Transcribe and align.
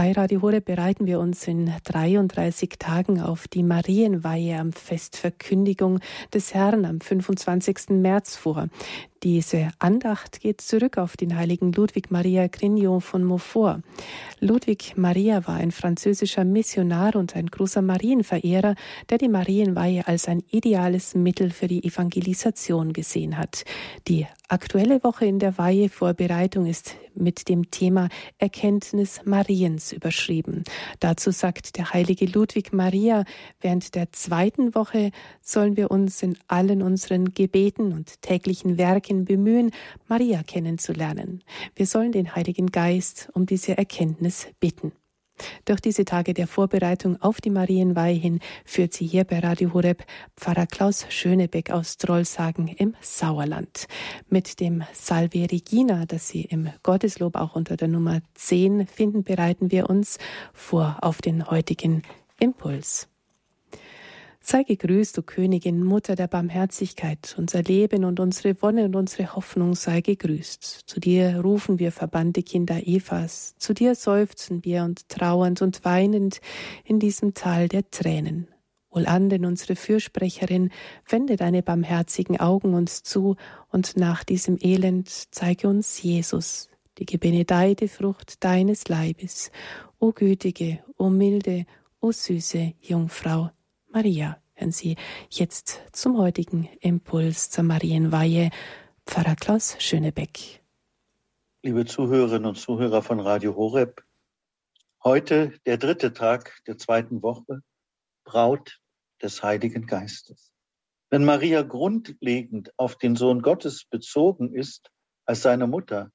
Bei 0.00 0.12
Radio 0.12 0.40
Horeb 0.40 0.64
bereiten 0.64 1.06
wir 1.06 1.20
uns 1.20 1.46
in 1.46 1.70
33 1.84 2.70
Tagen 2.78 3.20
auf 3.20 3.48
die 3.48 3.62
Marienweihe 3.62 4.58
am 4.58 4.72
Festverkündigung 4.72 6.00
des 6.32 6.54
Herrn 6.54 6.86
am 6.86 7.02
25. 7.02 7.90
März 7.90 8.34
vor. 8.34 8.68
Diese 9.22 9.68
Andacht 9.78 10.40
geht 10.40 10.62
zurück 10.62 10.96
auf 10.96 11.14
den 11.14 11.36
heiligen 11.36 11.72
Ludwig 11.72 12.10
Maria 12.10 12.46
Grignon 12.46 13.02
von 13.02 13.22
Montfort. 13.22 13.82
Ludwig 14.38 14.94
Maria 14.96 15.46
war 15.46 15.56
ein 15.56 15.72
französischer 15.72 16.46
Missionar 16.46 17.16
und 17.16 17.36
ein 17.36 17.48
großer 17.48 17.82
Marienverehrer, 17.82 18.76
der 19.10 19.18
die 19.18 19.28
Marienweihe 19.28 20.08
als 20.08 20.26
ein 20.26 20.42
ideales 20.50 21.14
Mittel 21.14 21.50
für 21.50 21.68
die 21.68 21.84
Evangelisation 21.84 22.94
gesehen 22.94 23.36
hat. 23.36 23.66
Die 24.08 24.26
aktuelle 24.48 25.04
Woche 25.04 25.26
in 25.26 25.38
der 25.38 25.58
Weihevorbereitung 25.58 26.64
ist 26.64 26.94
mit 27.14 27.48
dem 27.48 27.70
Thema 27.70 28.08
Erkenntnis 28.38 29.20
Mariens 29.24 29.92
überschrieben. 29.92 30.64
Dazu 30.98 31.30
sagt 31.30 31.76
der 31.76 31.92
heilige 31.92 32.24
Ludwig 32.24 32.72
Maria, 32.72 33.24
während 33.60 33.94
der 33.94 34.12
zweiten 34.12 34.74
Woche 34.74 35.10
sollen 35.42 35.76
wir 35.76 35.90
uns 35.90 36.22
in 36.22 36.38
allen 36.48 36.82
unseren 36.82 37.34
Gebeten 37.34 37.92
und 37.92 38.22
täglichen 38.22 38.78
Werken 38.78 39.09
bemühen, 39.10 39.70
Maria 40.08 40.42
kennenzulernen. 40.42 41.42
Wir 41.74 41.86
sollen 41.86 42.12
den 42.12 42.34
Heiligen 42.34 42.68
Geist 42.68 43.28
um 43.34 43.46
diese 43.46 43.76
Erkenntnis 43.76 44.48
bitten. 44.60 44.92
Durch 45.64 45.80
diese 45.80 46.04
Tage 46.04 46.34
der 46.34 46.46
Vorbereitung 46.46 47.20
auf 47.20 47.40
die 47.40 47.50
Marienweihe 47.50 48.14
hin 48.14 48.40
führt 48.64 48.92
sie 48.92 49.06
hier 49.06 49.24
bei 49.24 49.38
Radio 49.38 49.72
Horeb 49.72 50.04
Pfarrer 50.36 50.66
Klaus 50.66 51.06
Schönebeck 51.08 51.70
aus 51.70 51.96
Trollsagen 51.96 52.68
im 52.68 52.94
Sauerland. 53.00 53.86
Mit 54.28 54.60
dem 54.60 54.84
Salve 54.92 55.50
Regina, 55.50 56.06
das 56.06 56.28
Sie 56.28 56.42
im 56.42 56.70
Gotteslob 56.82 57.36
auch 57.36 57.56
unter 57.56 57.76
der 57.76 57.88
Nummer 57.88 58.20
10 58.34 58.86
finden, 58.86 59.24
bereiten 59.24 59.70
wir 59.70 59.88
uns 59.88 60.18
vor 60.52 60.98
auf 61.02 61.20
den 61.20 61.50
heutigen 61.50 62.02
Impuls. 62.38 63.09
Sei 64.50 64.64
gegrüßt, 64.64 65.16
du 65.16 65.22
Königin, 65.22 65.84
Mutter 65.84 66.16
der 66.16 66.26
Barmherzigkeit, 66.26 67.36
unser 67.38 67.62
Leben 67.62 68.04
und 68.04 68.18
unsere 68.18 68.60
Wonne 68.62 68.86
und 68.86 68.96
unsere 68.96 69.36
Hoffnung 69.36 69.76
sei 69.76 70.00
gegrüßt. 70.00 70.80
Zu 70.88 70.98
dir 70.98 71.38
rufen 71.38 71.78
wir 71.78 71.92
verbannte 71.92 72.42
Kinder 72.42 72.84
Evas, 72.84 73.54
zu 73.58 73.74
dir 73.74 73.94
seufzen 73.94 74.64
wir 74.64 74.82
und 74.82 75.08
trauernd 75.08 75.62
und 75.62 75.84
weinend 75.84 76.40
in 76.82 76.98
diesem 76.98 77.32
Tal 77.32 77.68
der 77.68 77.92
Tränen. 77.92 78.48
Wohlan 78.90 79.30
unsere 79.44 79.76
Fürsprecherin, 79.76 80.70
wende 81.08 81.36
deine 81.36 81.62
barmherzigen 81.62 82.40
Augen 82.40 82.74
uns 82.74 83.04
zu 83.04 83.36
und 83.70 83.96
nach 83.96 84.24
diesem 84.24 84.58
Elend 84.60 85.08
zeige 85.30 85.68
uns 85.68 86.02
Jesus, 86.02 86.68
die 86.98 87.06
gebenedeite 87.06 87.86
Frucht 87.86 88.42
deines 88.42 88.88
Leibes, 88.88 89.52
o 90.00 90.10
gütige, 90.10 90.80
o 90.98 91.08
milde, 91.08 91.66
o 92.00 92.10
süße 92.10 92.72
Jungfrau. 92.80 93.50
Maria. 93.92 94.40
Hören 94.54 94.70
Sie 94.70 94.96
jetzt 95.30 95.80
zum 95.92 96.16
heutigen 96.16 96.68
Impuls 96.80 97.50
zur 97.50 97.64
Marienweihe 97.64 98.50
Pfarrer 99.04 99.34
Klaus 99.34 99.74
Schönebeck. 99.80 100.62
Liebe 101.62 101.84
Zuhörerinnen 101.86 102.46
und 102.46 102.54
Zuhörer 102.54 103.02
von 103.02 103.18
Radio 103.18 103.56
Horeb, 103.56 104.04
heute 105.02 105.58
der 105.66 105.76
dritte 105.76 106.12
Tag 106.12 106.62
der 106.68 106.78
zweiten 106.78 107.20
Woche, 107.22 107.62
Braut 108.22 108.80
des 109.20 109.42
Heiligen 109.42 109.86
Geistes. 109.86 110.52
Wenn 111.08 111.24
Maria 111.24 111.62
grundlegend 111.62 112.72
auf 112.76 112.96
den 112.96 113.16
Sohn 113.16 113.42
Gottes 113.42 113.84
bezogen 113.86 114.54
ist 114.54 114.92
als 115.24 115.42
seine 115.42 115.66
Mutter, 115.66 116.12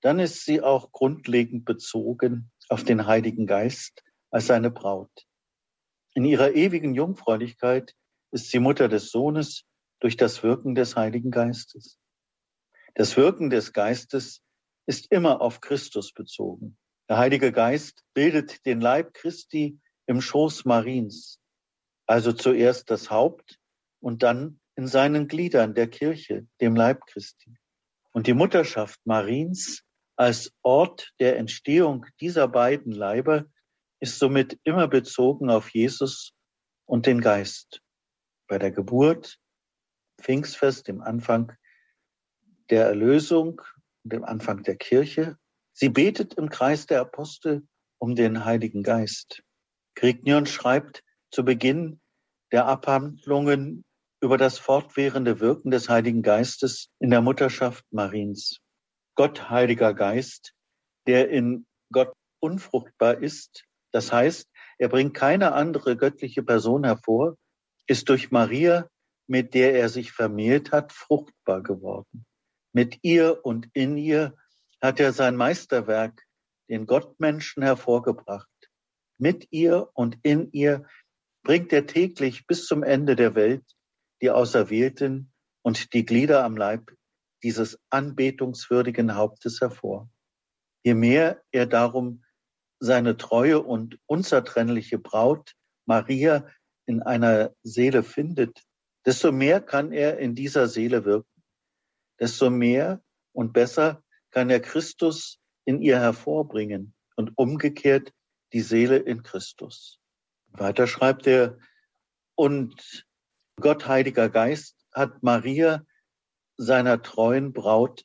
dann 0.00 0.18
ist 0.18 0.46
sie 0.46 0.62
auch 0.62 0.90
grundlegend 0.90 1.66
bezogen 1.66 2.50
auf 2.70 2.82
den 2.82 3.06
Heiligen 3.06 3.46
Geist 3.46 4.02
als 4.30 4.46
seine 4.46 4.70
Braut. 4.70 5.26
In 6.14 6.24
ihrer 6.24 6.52
ewigen 6.52 6.94
Jungfräulichkeit 6.94 7.94
ist 8.30 8.50
sie 8.50 8.60
Mutter 8.60 8.88
des 8.88 9.10
Sohnes 9.10 9.64
durch 10.00 10.16
das 10.16 10.42
Wirken 10.44 10.74
des 10.74 10.94
Heiligen 10.96 11.32
Geistes. 11.32 11.98
Das 12.94 13.16
Wirken 13.16 13.50
des 13.50 13.72
Geistes 13.72 14.40
ist 14.86 15.10
immer 15.10 15.40
auf 15.40 15.60
Christus 15.60 16.12
bezogen. 16.12 16.76
Der 17.08 17.18
Heilige 17.18 17.50
Geist 17.50 18.04
bildet 18.14 18.64
den 18.64 18.80
Leib 18.80 19.12
Christi 19.14 19.80
im 20.06 20.20
Schoß 20.20 20.64
Mariens, 20.64 21.40
also 22.06 22.32
zuerst 22.32 22.90
das 22.90 23.10
Haupt 23.10 23.58
und 24.00 24.22
dann 24.22 24.60
in 24.76 24.86
seinen 24.86 25.26
Gliedern 25.26 25.74
der 25.74 25.88
Kirche, 25.88 26.46
dem 26.60 26.76
Leib 26.76 27.06
Christi. 27.06 27.56
Und 28.12 28.26
die 28.28 28.34
Mutterschaft 28.34 29.00
Mariens 29.04 29.82
als 30.16 30.52
Ort 30.62 31.12
der 31.18 31.38
Entstehung 31.38 32.06
dieser 32.20 32.46
beiden 32.46 32.92
Leiber 32.92 33.46
ist 34.04 34.18
somit 34.18 34.60
immer 34.64 34.86
bezogen 34.86 35.48
auf 35.48 35.70
Jesus 35.70 36.34
und 36.84 37.06
den 37.06 37.22
Geist. 37.22 37.80
Bei 38.48 38.58
der 38.58 38.70
Geburt, 38.70 39.38
Pfingstfest, 40.20 40.88
dem 40.88 41.00
Anfang 41.00 41.52
der 42.68 42.84
Erlösung, 42.84 43.62
dem 44.02 44.22
Anfang 44.22 44.62
der 44.62 44.76
Kirche. 44.76 45.38
Sie 45.72 45.88
betet 45.88 46.34
im 46.34 46.50
Kreis 46.50 46.84
der 46.84 47.00
Apostel 47.00 47.66
um 47.98 48.14
den 48.14 48.44
Heiligen 48.44 48.82
Geist. 48.82 49.42
Grignion 49.94 50.44
schreibt 50.44 51.02
zu 51.30 51.42
Beginn 51.42 51.98
der 52.52 52.66
Abhandlungen 52.66 53.86
über 54.20 54.36
das 54.36 54.58
fortwährende 54.58 55.40
Wirken 55.40 55.70
des 55.70 55.88
Heiligen 55.88 56.20
Geistes 56.20 56.90
in 56.98 57.08
der 57.08 57.22
Mutterschaft 57.22 57.86
Mariens. 57.90 58.58
Gott, 59.14 59.48
Heiliger 59.48 59.94
Geist, 59.94 60.52
der 61.06 61.30
in 61.30 61.64
Gott 61.90 62.12
unfruchtbar 62.40 63.22
ist, 63.22 63.64
das 63.94 64.12
heißt, 64.12 64.50
er 64.78 64.88
bringt 64.88 65.14
keine 65.14 65.52
andere 65.52 65.96
göttliche 65.96 66.42
Person 66.42 66.82
hervor, 66.82 67.36
ist 67.86 68.08
durch 68.08 68.32
Maria, 68.32 68.88
mit 69.28 69.54
der 69.54 69.74
er 69.74 69.88
sich 69.88 70.10
vermählt 70.10 70.72
hat, 70.72 70.92
fruchtbar 70.92 71.62
geworden. 71.62 72.26
Mit 72.72 72.98
ihr 73.02 73.44
und 73.46 73.68
in 73.72 73.96
ihr 73.96 74.34
hat 74.82 74.98
er 74.98 75.12
sein 75.12 75.36
Meisterwerk, 75.36 76.26
den 76.68 76.86
Gottmenschen, 76.86 77.62
hervorgebracht. 77.62 78.48
Mit 79.16 79.46
ihr 79.52 79.88
und 79.94 80.18
in 80.24 80.50
ihr 80.50 80.88
bringt 81.44 81.72
er 81.72 81.86
täglich 81.86 82.48
bis 82.48 82.66
zum 82.66 82.82
Ende 82.82 83.14
der 83.14 83.36
Welt 83.36 83.64
die 84.20 84.30
Auserwählten 84.30 85.32
und 85.62 85.92
die 85.92 86.04
Glieder 86.04 86.42
am 86.42 86.56
Leib 86.56 86.90
dieses 87.44 87.78
anbetungswürdigen 87.90 89.14
Hauptes 89.14 89.60
hervor. 89.60 90.10
Je 90.82 90.94
mehr 90.94 91.40
er 91.52 91.66
darum 91.66 92.23
seine 92.78 93.16
treue 93.16 93.62
und 93.62 93.98
unzertrennliche 94.06 94.98
Braut 94.98 95.54
Maria 95.86 96.48
in 96.86 97.02
einer 97.02 97.54
Seele 97.62 98.02
findet, 98.02 98.62
desto 99.04 99.32
mehr 99.32 99.60
kann 99.60 99.92
er 99.92 100.18
in 100.18 100.34
dieser 100.34 100.68
Seele 100.68 101.04
wirken. 101.04 101.42
Desto 102.20 102.50
mehr 102.50 103.02
und 103.32 103.52
besser 103.52 104.02
kann 104.30 104.50
er 104.50 104.60
Christus 104.60 105.38
in 105.64 105.80
ihr 105.80 105.98
hervorbringen 105.98 106.94
und 107.16 107.32
umgekehrt 107.36 108.12
die 108.52 108.60
Seele 108.60 108.98
in 108.98 109.22
Christus. 109.22 109.98
Weiter 110.48 110.86
schreibt 110.86 111.26
er, 111.26 111.58
und 112.36 113.06
Gott, 113.60 113.86
Heiliger 113.86 114.28
Geist, 114.28 114.76
hat 114.92 115.22
Maria, 115.22 115.84
seiner 116.56 117.02
treuen 117.02 117.52
Braut, 117.52 118.04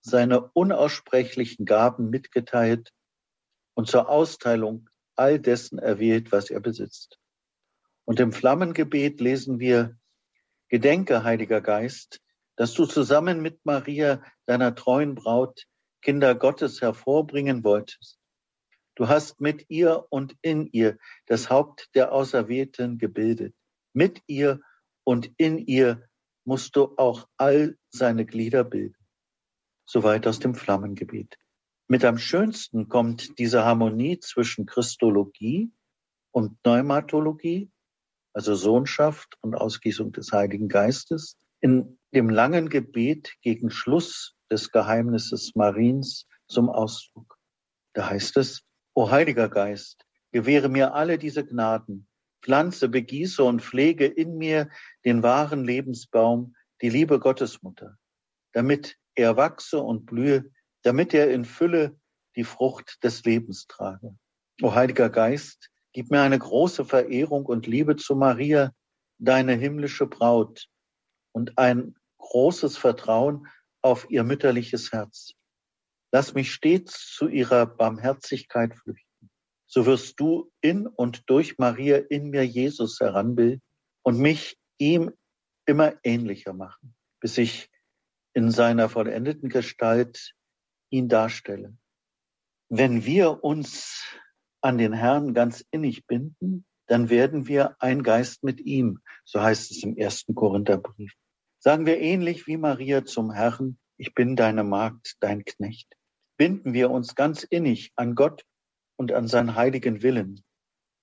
seine 0.00 0.50
unaussprechlichen 0.52 1.64
Gaben 1.64 2.10
mitgeteilt 2.10 2.92
und 3.78 3.86
zur 3.86 4.08
Austeilung 4.08 4.90
all 5.14 5.38
dessen 5.38 5.78
erwählt, 5.78 6.32
was 6.32 6.50
er 6.50 6.58
besitzt. 6.58 7.16
Und 8.04 8.18
im 8.18 8.32
Flammengebet 8.32 9.20
lesen 9.20 9.60
wir, 9.60 9.96
Gedenke, 10.68 11.22
Heiliger 11.22 11.60
Geist, 11.60 12.20
dass 12.56 12.74
du 12.74 12.86
zusammen 12.86 13.40
mit 13.40 13.64
Maria, 13.64 14.20
deiner 14.46 14.74
treuen 14.74 15.14
Braut, 15.14 15.68
Kinder 16.02 16.34
Gottes 16.34 16.82
hervorbringen 16.82 17.62
wolltest. 17.62 18.18
Du 18.96 19.06
hast 19.06 19.40
mit 19.40 19.66
ihr 19.68 20.06
und 20.10 20.34
in 20.42 20.66
ihr 20.72 20.98
das 21.26 21.48
Haupt 21.48 21.88
der 21.94 22.10
Auserwählten 22.10 22.98
gebildet. 22.98 23.54
Mit 23.92 24.20
ihr 24.26 24.60
und 25.04 25.30
in 25.36 25.56
ihr 25.56 26.02
musst 26.44 26.74
du 26.74 26.96
auch 26.96 27.28
all 27.36 27.78
seine 27.90 28.26
Glieder 28.26 28.64
bilden. 28.64 29.06
Soweit 29.86 30.26
aus 30.26 30.40
dem 30.40 30.56
Flammengebet. 30.56 31.38
Mit 31.90 32.04
am 32.04 32.18
schönsten 32.18 32.90
kommt 32.90 33.38
diese 33.38 33.64
Harmonie 33.64 34.20
zwischen 34.20 34.66
Christologie 34.66 35.72
und 36.32 36.62
Pneumatologie, 36.62 37.70
also 38.34 38.54
Sohnschaft 38.54 39.38
und 39.40 39.54
Ausgießung 39.54 40.12
des 40.12 40.30
Heiligen 40.32 40.68
Geistes, 40.68 41.38
in 41.60 41.98
dem 42.12 42.28
langen 42.28 42.68
Gebet 42.68 43.32
gegen 43.40 43.70
Schluss 43.70 44.34
des 44.50 44.70
Geheimnisses 44.70 45.54
Mariens 45.54 46.26
zum 46.46 46.68
Ausdruck. 46.68 47.38
Da 47.94 48.10
heißt 48.10 48.36
es, 48.36 48.64
O 48.94 49.10
Heiliger 49.10 49.48
Geist, 49.48 50.04
gewähre 50.30 50.68
mir 50.68 50.92
alle 50.92 51.16
diese 51.16 51.46
Gnaden, 51.46 52.06
pflanze, 52.42 52.90
begieße 52.90 53.42
und 53.42 53.62
pflege 53.62 54.04
in 54.04 54.36
mir 54.36 54.68
den 55.06 55.22
wahren 55.22 55.64
Lebensbaum, 55.64 56.54
die 56.82 56.90
liebe 56.90 57.18
Gottesmutter, 57.18 57.96
damit 58.52 58.98
er 59.14 59.38
wachse 59.38 59.80
und 59.80 60.04
blühe 60.04 60.50
damit 60.82 61.14
er 61.14 61.30
in 61.30 61.44
Fülle 61.44 61.98
die 62.36 62.44
Frucht 62.44 63.02
des 63.02 63.24
Lebens 63.24 63.66
trage. 63.66 64.16
O 64.62 64.74
Heiliger 64.74 65.10
Geist, 65.10 65.70
gib 65.92 66.10
mir 66.10 66.22
eine 66.22 66.38
große 66.38 66.84
Verehrung 66.84 67.46
und 67.46 67.66
Liebe 67.66 67.96
zu 67.96 68.14
Maria, 68.14 68.72
deine 69.18 69.54
himmlische 69.54 70.06
Braut, 70.06 70.68
und 71.32 71.58
ein 71.58 71.94
großes 72.18 72.76
Vertrauen 72.76 73.46
auf 73.82 74.10
ihr 74.10 74.24
mütterliches 74.24 74.92
Herz. 74.92 75.32
Lass 76.10 76.34
mich 76.34 76.52
stets 76.52 77.14
zu 77.14 77.28
ihrer 77.28 77.66
Barmherzigkeit 77.66 78.74
flüchten. 78.74 79.30
So 79.66 79.86
wirst 79.86 80.18
du 80.18 80.50
in 80.60 80.86
und 80.86 81.28
durch 81.28 81.58
Maria 81.58 81.98
in 81.98 82.30
mir 82.30 82.46
Jesus 82.46 82.98
heranbilden 83.00 83.62
und 84.02 84.18
mich 84.18 84.58
ihm 84.78 85.12
immer 85.66 85.94
ähnlicher 86.02 86.54
machen, 86.54 86.96
bis 87.20 87.36
ich 87.36 87.68
in 88.32 88.50
seiner 88.50 88.88
vollendeten 88.88 89.50
Gestalt 89.50 90.34
ihn 90.90 91.08
darstelle. 91.08 91.76
Wenn 92.68 93.04
wir 93.04 93.42
uns 93.44 94.04
an 94.60 94.78
den 94.78 94.92
Herrn 94.92 95.34
ganz 95.34 95.64
innig 95.70 96.06
binden, 96.06 96.66
dann 96.86 97.10
werden 97.10 97.46
wir 97.46 97.76
ein 97.80 98.02
Geist 98.02 98.42
mit 98.42 98.60
ihm, 98.60 99.00
so 99.24 99.42
heißt 99.42 99.70
es 99.70 99.82
im 99.82 99.96
ersten 99.96 100.34
Korintherbrief. 100.34 101.12
Sagen 101.58 101.86
wir 101.86 101.98
ähnlich 101.98 102.46
wie 102.46 102.56
Maria 102.56 103.04
zum 103.04 103.30
Herrn, 103.30 103.78
ich 103.96 104.14
bin 104.14 104.36
deine 104.36 104.64
Magd, 104.64 105.16
dein 105.20 105.44
Knecht. 105.44 105.94
Binden 106.36 106.72
wir 106.72 106.90
uns 106.90 107.14
ganz 107.14 107.42
innig 107.42 107.92
an 107.96 108.14
Gott 108.14 108.44
und 108.96 109.12
an 109.12 109.28
seinen 109.28 109.54
heiligen 109.54 110.02
Willen, 110.02 110.44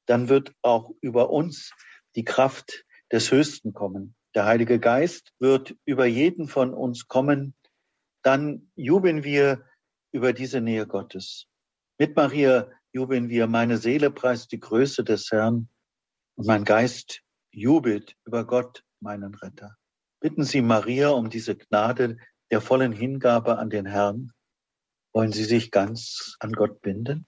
dann 0.06 0.30
wird 0.30 0.54
auch 0.62 0.92
über 1.02 1.30
uns 1.30 1.72
die 2.16 2.24
Kraft 2.24 2.86
des 3.12 3.32
Höchsten 3.32 3.74
kommen. 3.74 4.16
Der 4.34 4.46
Heilige 4.46 4.80
Geist 4.80 5.34
wird 5.40 5.76
über 5.86 6.06
jeden 6.06 6.48
von 6.48 6.74
uns 6.74 7.08
kommen. 7.08 7.56
Dann 8.22 8.72
jubeln 8.76 9.24
wir 9.24 9.66
über 10.16 10.32
diese 10.32 10.62
Nähe 10.62 10.88
Gottes. 10.88 11.48
Mit 12.00 12.16
Maria 12.16 12.72
jubeln 12.94 13.28
wir, 13.28 13.48
meine 13.48 13.78
Seele 13.78 14.10
preist 14.10 14.50
die 14.54 14.62
Größe 14.62 15.04
des 15.04 15.30
Herrn 15.30 15.68
und 16.36 16.48
mein 16.48 16.64
Geist 16.64 17.22
jubelt 17.52 18.16
über 18.26 18.48
Gott, 18.48 18.86
meinen 19.02 19.36
Retter. 19.36 19.76
Bitten 20.22 20.46
Sie 20.46 20.62
Maria 20.62 21.10
um 21.10 21.30
diese 21.30 21.58
Gnade 21.58 22.18
der 22.50 22.62
vollen 22.62 22.94
Hingabe 22.94 23.58
an 23.58 23.70
den 23.70 23.86
Herrn. 23.86 24.32
Wollen 25.14 25.34
Sie 25.34 25.44
sich 25.44 25.70
ganz 25.70 26.38
an 26.40 26.54
Gott 26.54 26.82
binden? 26.82 27.28